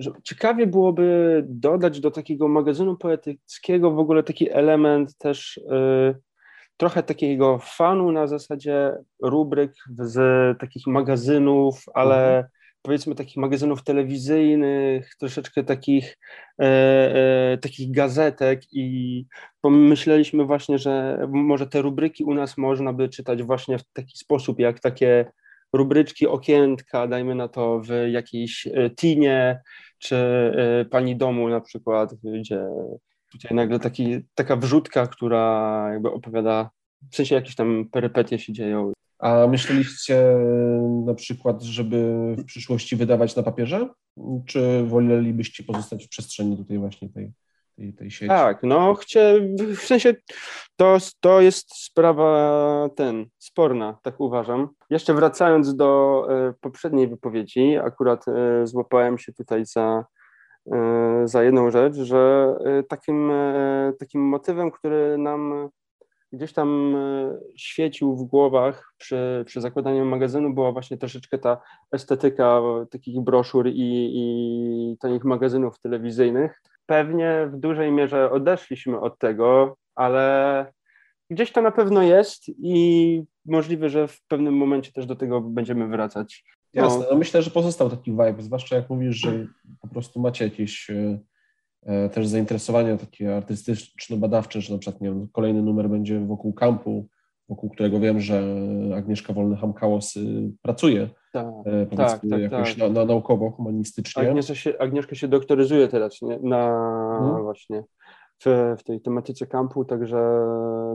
że 0.00 0.10
ciekawie 0.24 0.66
byłoby 0.66 1.42
dodać 1.48 2.00
do 2.00 2.10
takiego 2.10 2.48
magazynu 2.48 2.96
poetyckiego 2.96 3.90
w 3.90 3.98
ogóle 3.98 4.22
taki 4.22 4.50
element 4.50 5.18
też 5.18 5.56
y, 5.56 6.20
trochę 6.76 7.02
takiego 7.02 7.58
fanu 7.62 8.12
na 8.12 8.26
zasadzie 8.26 8.92
rubryk 9.22 9.72
z 9.98 10.18
takich 10.58 10.86
magazynów, 10.86 11.84
ale 11.94 12.48
powiedzmy 12.82 13.14
takich 13.14 13.36
magazynów 13.36 13.84
telewizyjnych, 13.84 15.14
troszeczkę 15.18 15.64
takich, 15.64 16.18
e, 16.60 16.64
e, 17.52 17.58
takich 17.58 17.90
gazetek 17.90 18.60
i 18.72 19.26
pomyśleliśmy 19.60 20.44
właśnie, 20.44 20.78
że 20.78 21.18
może 21.28 21.66
te 21.66 21.82
rubryki 21.82 22.24
u 22.24 22.34
nas 22.34 22.58
można 22.58 22.92
by 22.92 23.08
czytać 23.08 23.42
właśnie 23.42 23.78
w 23.78 23.84
taki 23.92 24.18
sposób, 24.18 24.58
jak 24.58 24.80
takie 24.80 25.32
rubryczki, 25.72 26.26
okientka, 26.26 27.06
dajmy 27.06 27.34
na 27.34 27.48
to 27.48 27.80
w 27.80 27.88
jakiejś 28.10 28.68
tinie, 28.96 29.60
czy 30.00 30.16
e, 30.16 30.84
pani 30.84 31.16
domu 31.16 31.48
na 31.48 31.60
przykład, 31.60 32.14
gdzie 32.14 32.66
tutaj 33.32 33.56
nagle 33.56 33.80
taki, 33.80 34.18
taka 34.34 34.56
wrzutka, 34.56 35.06
która 35.06 35.86
jakby 35.92 36.10
opowiada, 36.10 36.70
w 37.12 37.16
sensie 37.16 37.34
jakieś 37.34 37.54
tam 37.54 37.88
perypetie 37.92 38.38
się 38.38 38.52
dzieją. 38.52 38.92
A 39.18 39.46
myśleliście 39.46 40.24
na 41.06 41.14
przykład, 41.14 41.62
żeby 41.62 42.34
w 42.38 42.44
przyszłości 42.44 42.96
wydawać 42.96 43.36
na 43.36 43.42
papierze? 43.42 43.88
Czy 44.46 44.84
wolelibyście 44.84 45.64
pozostać 45.64 46.06
w 46.06 46.08
przestrzeni 46.08 46.56
tutaj 46.56 46.78
właśnie 46.78 47.08
tej, 47.08 47.32
tej, 47.80 47.92
tej 47.92 48.10
sieci? 48.10 48.28
Tak, 48.28 48.62
no 48.62 48.94
chcę, 48.94 49.40
w 49.76 49.80
sensie 49.80 50.14
to, 50.76 50.98
to 51.20 51.40
jest 51.40 51.74
sprawa 51.84 52.88
ten, 52.96 53.26
sporna, 53.38 53.98
tak 54.02 54.20
uważam. 54.20 54.68
Jeszcze 54.90 55.14
wracając 55.14 55.76
do 55.76 56.26
e, 56.30 56.54
poprzedniej 56.60 57.08
wypowiedzi, 57.08 57.76
akurat 57.76 58.28
e, 58.28 58.66
złapałem 58.66 59.18
się 59.18 59.32
tutaj 59.32 59.66
za, 59.66 60.04
e, 60.72 61.22
za 61.24 61.42
jedną 61.42 61.70
rzecz, 61.70 61.94
że 61.94 62.54
takim, 62.88 63.32
takim 63.98 64.20
motywem, 64.20 64.70
który 64.70 65.18
nam 65.18 65.70
gdzieś 66.32 66.52
tam 66.52 66.96
świecił 67.56 68.16
w 68.16 68.22
głowach 68.22 68.94
przy, 68.98 69.44
przy 69.46 69.60
zakładaniu 69.60 70.04
magazynu 70.04 70.54
była 70.54 70.72
właśnie 70.72 70.96
troszeczkę 70.96 71.38
ta 71.38 71.60
estetyka 71.92 72.60
takich 72.90 73.20
broszur 73.20 73.68
i, 73.68 74.10
i 74.14 74.96
tanich 75.00 75.24
magazynów 75.24 75.78
telewizyjnych. 75.78 76.62
Pewnie 76.90 77.48
w 77.52 77.56
dużej 77.56 77.92
mierze 77.92 78.30
odeszliśmy 78.30 79.00
od 79.00 79.18
tego, 79.18 79.76
ale 79.94 80.66
gdzieś 81.30 81.52
to 81.52 81.62
na 81.62 81.70
pewno 81.70 82.02
jest 82.02 82.44
i 82.48 83.24
możliwe, 83.44 83.88
że 83.88 84.08
w 84.08 84.22
pewnym 84.28 84.56
momencie 84.56 84.92
też 84.92 85.06
do 85.06 85.16
tego 85.16 85.40
będziemy 85.40 85.88
wracać. 85.88 86.44
No, 86.74 86.82
Jasne, 86.82 87.06
no 87.10 87.16
myślę, 87.16 87.42
że 87.42 87.50
pozostał 87.50 87.90
taki 87.90 88.10
vibe, 88.10 88.34
zwłaszcza 88.38 88.76
jak 88.76 88.90
mówisz, 88.90 89.16
że 89.16 89.46
po 89.80 89.88
prostu 89.88 90.20
macie 90.20 90.44
jakieś 90.44 90.90
e, 90.90 91.18
e, 91.82 92.08
też 92.08 92.26
zainteresowania 92.26 92.96
takie 92.96 93.36
artystyczno-badawcze, 93.36 94.60
że 94.60 94.72
na 94.72 94.78
przykład 94.78 95.00
nie 95.00 95.08
wiem, 95.08 95.28
kolejny 95.32 95.62
numer 95.62 95.88
będzie 95.88 96.20
wokół 96.20 96.52
kampu, 96.52 97.08
wokół 97.48 97.70
którego 97.70 98.00
wiem, 98.00 98.20
że 98.20 98.42
Agnieszka 98.96 99.32
Wolny-Hamkałos 99.32 100.20
pracuje, 100.62 101.08
tak, 101.32 101.46
e, 101.46 101.86
powiedzmy 101.86 102.30
tak, 102.30 102.40
jakoś 102.40 102.74
tak. 102.74 102.78
Na, 102.78 102.88
na, 103.00 103.04
naukowo, 103.04 103.50
humanistycznie. 103.50 104.28
Agnieszka 104.28 104.54
się, 104.54 104.78
Agnieszka 104.78 105.14
się 105.14 105.28
doktoryzuje 105.28 105.88
teraz 105.88 106.22
nie? 106.22 106.38
na 106.42 106.66
Mhm. 107.20 107.42
właśnie 107.42 107.84
w, 108.44 108.74
w 108.78 108.82
tej 108.84 109.00
tematyce 109.00 109.46
kampu, 109.46 109.84
także 109.84 110.16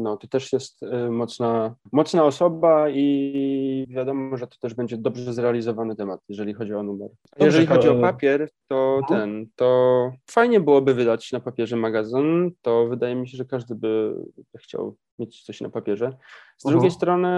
no, 0.02 0.18
to 0.18 0.28
też 0.28 0.54
jest 0.54 0.84
y, 0.84 1.10
mocna, 1.12 1.76
mocna 1.92 2.24
osoba 2.24 2.90
i 2.90 3.86
wiadomo, 3.90 4.38
że 4.38 4.48
to 4.48 4.58
też 4.62 4.74
będzie 4.74 4.98
dobrze 4.98 5.34
zrealizowany 5.34 5.96
temat, 5.96 6.20
jeżeli 6.30 6.54
chodzi 6.54 6.74
o 6.74 6.84
numer. 6.84 7.10
Dobrze, 7.10 7.46
jeżeli 7.46 7.66
chodzi 7.68 7.90
o 7.90 7.94
e, 7.94 8.02
papier, 8.02 8.50
to 8.68 8.98
Mhm. 9.00 9.20
ten, 9.22 9.46
to 9.56 10.12
fajnie 10.32 10.60
byłoby 10.60 10.94
wydać 10.94 11.32
na 11.32 11.40
papierze 11.40 11.76
magazyn, 11.76 12.52
to 12.62 12.88
wydaje 12.88 13.16
mi 13.16 13.30
się, 13.30 13.38
że 13.38 13.46
każdy 13.46 13.76
by 13.76 14.16
chciał 14.58 14.96
mieć 15.20 15.44
coś 15.44 15.62
na 15.62 15.70
papierze. 15.70 16.12
Z 16.58 16.66
Mhm. 16.66 16.74
drugiej 16.74 16.92
strony 16.92 17.30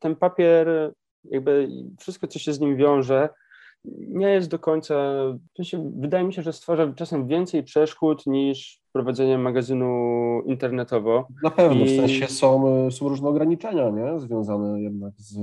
ten 0.00 0.16
papier, 0.16 0.92
jakby 1.30 1.68
wszystko, 2.00 2.26
co 2.26 2.38
się 2.38 2.52
z 2.52 2.60
nim 2.60 2.76
wiąże, 2.76 3.28
nie 4.08 4.26
jest 4.30 4.50
do 4.50 4.58
końca. 4.58 4.94
W 5.52 5.56
sensie, 5.56 5.92
wydaje 5.96 6.24
mi 6.24 6.32
się, 6.34 6.42
że 6.42 6.52
stwarza 6.52 6.92
czasem 6.92 7.26
więcej 7.28 7.62
przeszkód 7.62 8.26
niż 8.26 8.80
prowadzenie 8.92 9.38
magazynu 9.38 10.40
internetowo. 10.46 11.28
Na 11.42 11.50
pewno, 11.50 11.84
w 11.84 11.88
I- 11.88 11.96
sensie 11.96 12.26
są, 12.26 12.90
są 12.90 13.08
różne 13.08 13.28
ograniczenia, 13.28 13.90
nie? 13.90 14.18
Związane 14.20 14.82
jednak 14.82 15.12
z, 15.16 15.36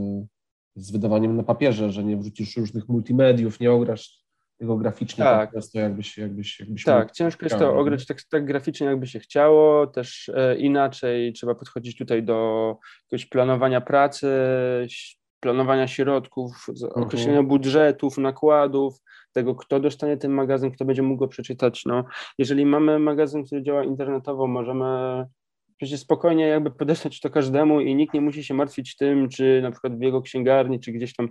z 0.75 0.91
wydawaniem 0.91 1.35
na 1.35 1.43
papierze, 1.43 1.91
że 1.91 2.03
nie 2.03 2.17
wrzucisz 2.17 2.57
różnych 2.57 2.89
multimediów, 2.89 3.59
nie 3.59 3.71
ograsz 3.71 4.21
tego 4.59 4.77
graficznie 4.77 5.23
Tak. 5.23 5.39
tak 5.39 5.53
często, 5.53 5.79
jakbyś, 5.79 6.17
jakbyś, 6.17 6.59
jakbyś 6.59 6.83
Tak, 6.83 7.11
ciężko 7.11 7.45
jest 7.45 7.57
to 7.57 7.77
ograć 7.79 8.05
tak, 8.05 8.23
tak 8.23 8.45
graficznie, 8.45 8.87
jakby 8.87 9.07
się 9.07 9.19
chciało. 9.19 9.87
Też 9.87 10.29
e, 10.35 10.57
inaczej 10.57 11.33
trzeba 11.33 11.55
podchodzić 11.55 11.97
tutaj 11.97 12.23
do 12.23 12.75
jakiegoś 13.11 13.29
planowania 13.29 13.81
pracy, 13.81 14.27
planowania 15.41 15.87
środków, 15.87 16.65
mhm. 16.69 17.03
określenia 17.05 17.43
budżetów, 17.43 18.17
nakładów, 18.17 19.01
tego, 19.33 19.55
kto 19.55 19.79
dostanie 19.79 20.17
ten 20.17 20.31
magazyn, 20.31 20.71
kto 20.71 20.85
będzie 20.85 21.01
mógł 21.01 21.19
go 21.19 21.27
przeczytać. 21.27 21.85
No, 21.85 22.03
jeżeli 22.37 22.65
mamy 22.65 22.99
magazyn, 22.99 23.45
który 23.45 23.63
działa 23.63 23.83
internetowo, 23.83 24.47
możemy 24.47 24.85
przecież 25.77 25.99
spokojnie 25.99 26.47
jakby 26.47 26.71
podesłać 26.71 27.19
to 27.19 27.29
każdemu 27.29 27.81
i 27.81 27.95
nikt 27.95 28.13
nie 28.13 28.21
musi 28.21 28.43
się 28.43 28.53
martwić 28.53 28.95
tym, 28.95 29.29
czy 29.29 29.59
na 29.61 29.71
przykład 29.71 29.97
w 29.97 30.01
jego 30.01 30.21
księgarni, 30.21 30.79
czy 30.79 30.91
gdzieś 30.91 31.15
tam 31.15 31.29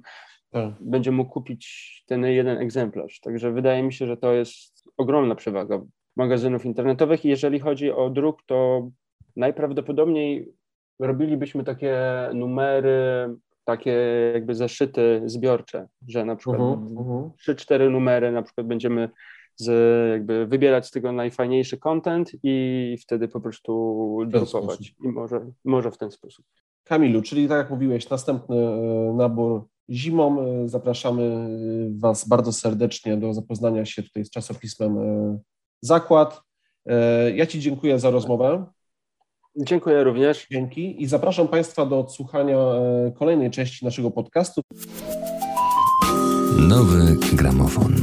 tak. 0.50 0.74
będzie 0.80 1.10
mógł 1.10 1.30
kupić 1.30 2.04
ten 2.06 2.24
jeden 2.24 2.58
egzemplarz. 2.58 3.20
Także 3.20 3.52
wydaje 3.52 3.82
mi 3.82 3.92
się, 3.92 4.06
że 4.06 4.16
to 4.16 4.32
jest 4.32 4.84
ogromna 4.96 5.34
przewaga 5.34 5.80
magazynów 6.16 6.64
internetowych. 6.64 7.24
I 7.24 7.28
jeżeli 7.28 7.60
chodzi 7.60 7.90
o 7.92 8.10
druk, 8.10 8.42
to 8.46 8.88
najprawdopodobniej 9.36 10.52
robilibyśmy 10.98 11.64
takie 11.64 11.98
numery, 12.34 13.28
takie 13.70 13.90
jakby 14.34 14.54
zeszyty 14.54 15.22
zbiorcze, 15.26 15.88
że 16.08 16.24
na 16.24 16.36
przykład 16.36 16.60
uh-huh, 16.60 16.94
uh-huh. 16.94 17.30
3-4 17.48 17.90
numery 17.90 18.32
na 18.32 18.42
przykład 18.42 18.66
będziemy 18.66 19.08
z, 19.56 19.70
jakby 20.10 20.46
wybierać 20.46 20.86
z 20.86 20.90
tego 20.90 21.12
najfajniejszy 21.12 21.78
content 21.78 22.30
i 22.42 22.96
wtedy 23.02 23.28
po 23.28 23.40
prostu 23.40 24.18
drukować. 24.26 24.94
I 25.04 25.08
może, 25.08 25.46
może 25.64 25.90
w 25.90 25.98
ten 25.98 26.10
sposób. 26.10 26.44
Kamilu, 26.84 27.22
czyli 27.22 27.48
tak 27.48 27.58
jak 27.58 27.70
mówiłeś, 27.70 28.10
następny 28.10 28.56
e, 28.56 29.12
nabór 29.16 29.66
zimą. 29.90 30.40
E, 30.40 30.68
zapraszamy 30.68 31.22
e, 31.22 31.48
Was 31.98 32.28
bardzo 32.28 32.52
serdecznie 32.52 33.16
do 33.16 33.34
zapoznania 33.34 33.84
się 33.84 34.02
tutaj 34.02 34.24
z 34.24 34.30
czasopismem 34.30 34.98
Zakład. 35.82 36.42
Ja 37.34 37.46
Ci 37.46 37.60
dziękuję 37.60 37.98
za 37.98 38.10
rozmowę. 38.10 38.66
Dziękuję 39.56 40.04
również. 40.04 40.46
Dzięki 40.50 41.02
i 41.02 41.06
zapraszam 41.06 41.48
Państwa 41.48 41.86
do 41.86 41.98
odsłuchania 41.98 42.56
kolejnej 43.18 43.50
części 43.50 43.84
naszego 43.84 44.10
podcastu. 44.10 44.60
Nowy 46.58 47.16
gramofon. 47.32 47.94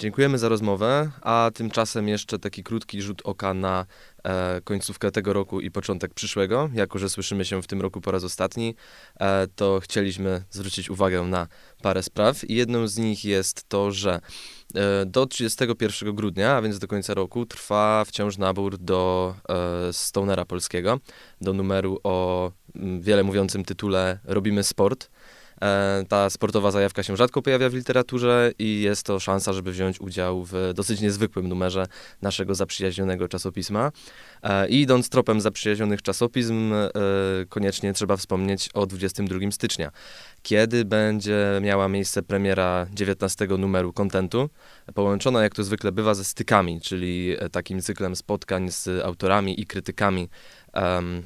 Dziękujemy 0.00 0.38
za 0.38 0.48
rozmowę, 0.48 1.10
a 1.22 1.50
tymczasem 1.54 2.08
jeszcze 2.08 2.38
taki 2.38 2.62
krótki 2.62 3.02
rzut 3.02 3.22
oka 3.24 3.54
na 3.54 3.86
e, 4.24 4.60
końcówkę 4.64 5.10
tego 5.10 5.32
roku 5.32 5.60
i 5.60 5.70
początek 5.70 6.14
przyszłego. 6.14 6.70
Jako, 6.74 6.98
że 6.98 7.08
słyszymy 7.08 7.44
się 7.44 7.62
w 7.62 7.66
tym 7.66 7.80
roku 7.80 8.00
po 8.00 8.10
raz 8.10 8.24
ostatni, 8.24 8.74
e, 9.20 9.46
to 9.54 9.80
chcieliśmy 9.80 10.42
zwrócić 10.50 10.90
uwagę 10.90 11.22
na 11.22 11.46
parę 11.82 12.02
spraw 12.02 12.50
i 12.50 12.54
jedną 12.54 12.88
z 12.88 12.98
nich 12.98 13.24
jest 13.24 13.68
to, 13.68 13.92
że 13.92 14.20
e, 14.74 15.06
do 15.06 15.26
31 15.26 16.14
grudnia, 16.14 16.56
a 16.56 16.62
więc 16.62 16.78
do 16.78 16.88
końca 16.88 17.14
roku, 17.14 17.46
trwa 17.46 18.04
wciąż 18.04 18.38
nabór 18.38 18.78
do 18.78 19.34
e, 19.88 19.92
Stonera 19.92 20.44
Polskiego, 20.44 21.00
do 21.40 21.52
numeru 21.52 22.00
o 22.04 22.52
m, 22.74 23.00
wiele 23.00 23.22
mówiącym 23.22 23.64
tytule 23.64 24.18
Robimy 24.24 24.62
Sport. 24.62 25.10
E, 25.62 26.04
ta 26.08 26.30
sportowa 26.30 26.70
zajawka 26.70 27.02
się 27.02 27.16
rzadko 27.16 27.42
pojawia 27.42 27.70
w 27.70 27.74
literaturze 27.74 28.52
i 28.58 28.80
jest 28.80 29.06
to 29.06 29.20
szansa, 29.20 29.52
żeby 29.52 29.72
wziąć 29.72 30.00
udział 30.00 30.44
w 30.44 30.52
dosyć 30.74 31.00
niezwykłym 31.00 31.48
numerze 31.48 31.86
naszego 32.22 32.54
zaprzyjaźnionego 32.54 33.28
czasopisma. 33.28 33.92
E, 34.42 34.68
I 34.68 34.80
idąc 34.80 35.08
tropem 35.08 35.40
zaprzyjaźnionych 35.40 36.02
czasopism, 36.02 36.72
e, 36.72 36.90
koniecznie 37.48 37.92
trzeba 37.92 38.16
wspomnieć 38.16 38.68
o 38.74 38.86
22 38.86 39.50
stycznia, 39.50 39.90
kiedy 40.42 40.84
będzie 40.84 41.58
miała 41.62 41.88
miejsce 41.88 42.22
premiera 42.22 42.86
19 42.92 43.46
numeru 43.58 43.92
kontentu, 43.92 44.50
połączona 44.94 45.42
jak 45.42 45.54
to 45.54 45.64
zwykle 45.64 45.92
bywa 45.92 46.14
ze 46.14 46.24
stykami, 46.24 46.80
czyli 46.80 47.36
takim 47.52 47.80
cyklem 47.80 48.16
spotkań 48.16 48.70
z 48.70 48.88
autorami 49.04 49.60
i 49.60 49.66
krytykami 49.66 50.28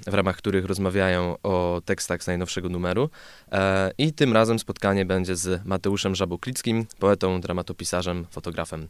w 0.06 0.14
ramach 0.14 0.36
których 0.36 0.64
rozmawiają 0.64 1.36
o 1.42 1.82
tekstach 1.84 2.22
z 2.22 2.26
najnowszego 2.26 2.68
numeru. 2.68 3.10
E, 3.52 3.90
I 3.98 4.12
tym 4.12 4.32
razem 4.32 4.58
spotkanie 4.58 5.04
będzie 5.04 5.36
z 5.36 5.66
Mateuszem 5.66 6.14
Żaboklickim, 6.14 6.86
poetą, 6.98 7.40
dramatopisarzem, 7.40 8.26
fotografem. 8.30 8.88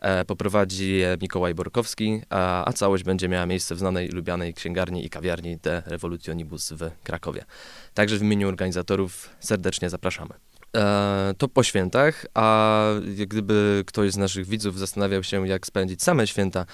E, 0.00 0.24
poprowadzi 0.24 0.92
je 0.92 1.16
Mikołaj 1.22 1.54
Borkowski, 1.54 2.22
a, 2.30 2.68
a 2.68 2.72
całość 2.72 3.04
będzie 3.04 3.28
miała 3.28 3.46
miejsce 3.46 3.74
w 3.74 3.78
znanej, 3.78 4.08
lubianej 4.08 4.54
księgarni 4.54 5.06
i 5.06 5.10
kawiarni 5.10 5.56
De 5.56 5.82
Revolutionibus 5.86 6.72
w 6.72 6.90
Krakowie. 7.02 7.44
Także 7.94 8.18
w 8.18 8.22
imieniu 8.22 8.48
organizatorów 8.48 9.30
serdecznie 9.40 9.90
zapraszamy. 9.90 10.34
E, 10.74 11.34
to 11.38 11.48
po 11.48 11.62
świętach, 11.62 12.26
a 12.34 12.84
gdyby 13.26 13.82
ktoś 13.86 14.12
z 14.12 14.16
naszych 14.16 14.46
widzów 14.46 14.78
zastanawiał 14.78 15.22
się, 15.22 15.48
jak 15.48 15.66
spędzić 15.66 16.02
same 16.02 16.26
święta 16.26 16.66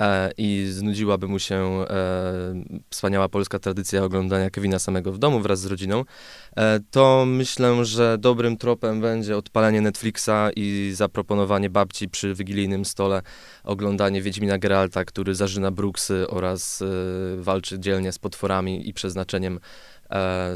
e, 0.00 0.30
i 0.38 0.66
znudziłaby 0.70 1.28
mu 1.28 1.38
się 1.38 1.56
e, 1.56 1.84
wspaniała 2.90 3.28
polska 3.28 3.58
tradycja 3.58 4.04
oglądania 4.04 4.50
Kevina 4.50 4.78
samego 4.78 5.12
w 5.12 5.18
domu 5.18 5.40
wraz 5.40 5.60
z 5.60 5.66
rodziną, 5.66 6.04
to 6.90 7.24
myślę, 7.26 7.84
że 7.84 8.16
dobrym 8.18 8.56
tropem 8.56 9.00
będzie 9.00 9.36
odpalenie 9.36 9.80
Netflixa 9.80 10.50
i 10.56 10.92
zaproponowanie 10.94 11.70
babci 11.70 12.08
przy 12.08 12.34
wigilijnym 12.34 12.84
stole 12.84 13.22
oglądanie 13.64 14.22
Wiedźmina 14.22 14.58
Geralta, 14.58 15.04
który 15.04 15.34
zażyna 15.34 15.70
bruksy 15.70 16.28
oraz 16.28 16.82
walczy 17.36 17.80
dzielnie 17.80 18.12
z 18.12 18.18
potworami 18.18 18.88
i 18.88 18.94
przeznaczeniem 18.94 19.60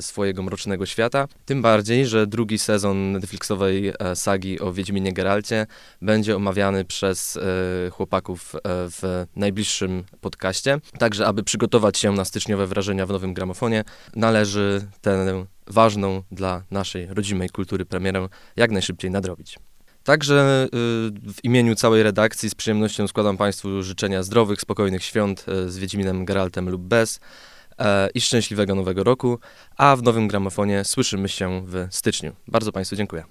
swojego 0.01 0.43
mrocznego 0.43 0.87
świata. 0.87 1.29
Tym 1.45 1.63
bardziej, 1.63 2.07
że 2.07 2.27
drugi 2.27 2.59
sezon 2.59 3.13
Netflixowej 3.13 3.93
e, 3.99 4.17
sagi 4.17 4.61
o 4.61 4.73
Wiedźminie 4.73 5.13
Geralcie 5.13 5.67
będzie 6.03 6.37
omawiany 6.37 6.85
przez 6.85 7.37
e, 7.37 7.91
chłopaków 7.91 8.55
w 8.65 9.27
najbliższym 9.37 10.05
podcaście. 10.21 10.81
Także, 10.99 11.27
aby 11.27 11.43
przygotować 11.43 11.99
się 11.99 12.13
na 12.13 12.25
styczniowe 12.25 12.67
wrażenia 12.67 13.07
w 13.07 13.11
nowym 13.11 13.35
gramofonie, 13.35 13.85
należy 14.17 14.87
tę 15.01 15.47
ważną 15.67 16.23
dla 16.33 16.63
naszej 16.71 17.07
rodzimej 17.07 17.49
kultury 17.51 17.85
premierę 17.85 18.29
jak 18.57 18.71
najszybciej 18.71 19.11
nadrobić. 19.11 19.59
Także 20.05 20.69
w 21.35 21.45
imieniu 21.45 21.75
całej 21.75 22.03
redakcji 22.03 22.51
z 22.51 22.55
przyjemnością 22.55 23.09
składam 23.09 23.37
Państwu 23.37 23.83
życzenia 23.83 24.23
zdrowych, 24.23 24.61
spokojnych 24.61 25.05
świąt 25.05 25.47
z 25.67 25.79
Wiedźminem 25.79 26.25
Geraltem 26.25 26.69
lub 26.69 26.83
bez. 26.83 27.21
E, 27.79 28.09
i 28.15 28.21
szczęśliwego 28.21 28.75
nowego 28.75 29.05
roku, 29.05 29.39
a 29.77 29.97
w 29.97 30.03
nowym 30.03 30.29
gramofonie 30.29 30.85
słyszymy 30.85 31.29
się 31.29 31.63
w 31.67 31.87
styczniu. 31.91 32.33
Bardzo 32.49 32.73
Państwu 32.73 32.97
dziękuję. 32.97 33.25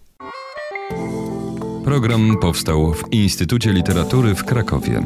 Program 1.84 2.38
powstał 2.42 2.94
w 2.94 3.14
Instytucie 3.14 3.74
Literatury 3.74 4.36
w 4.36 4.46
Krakowie. 4.46 5.04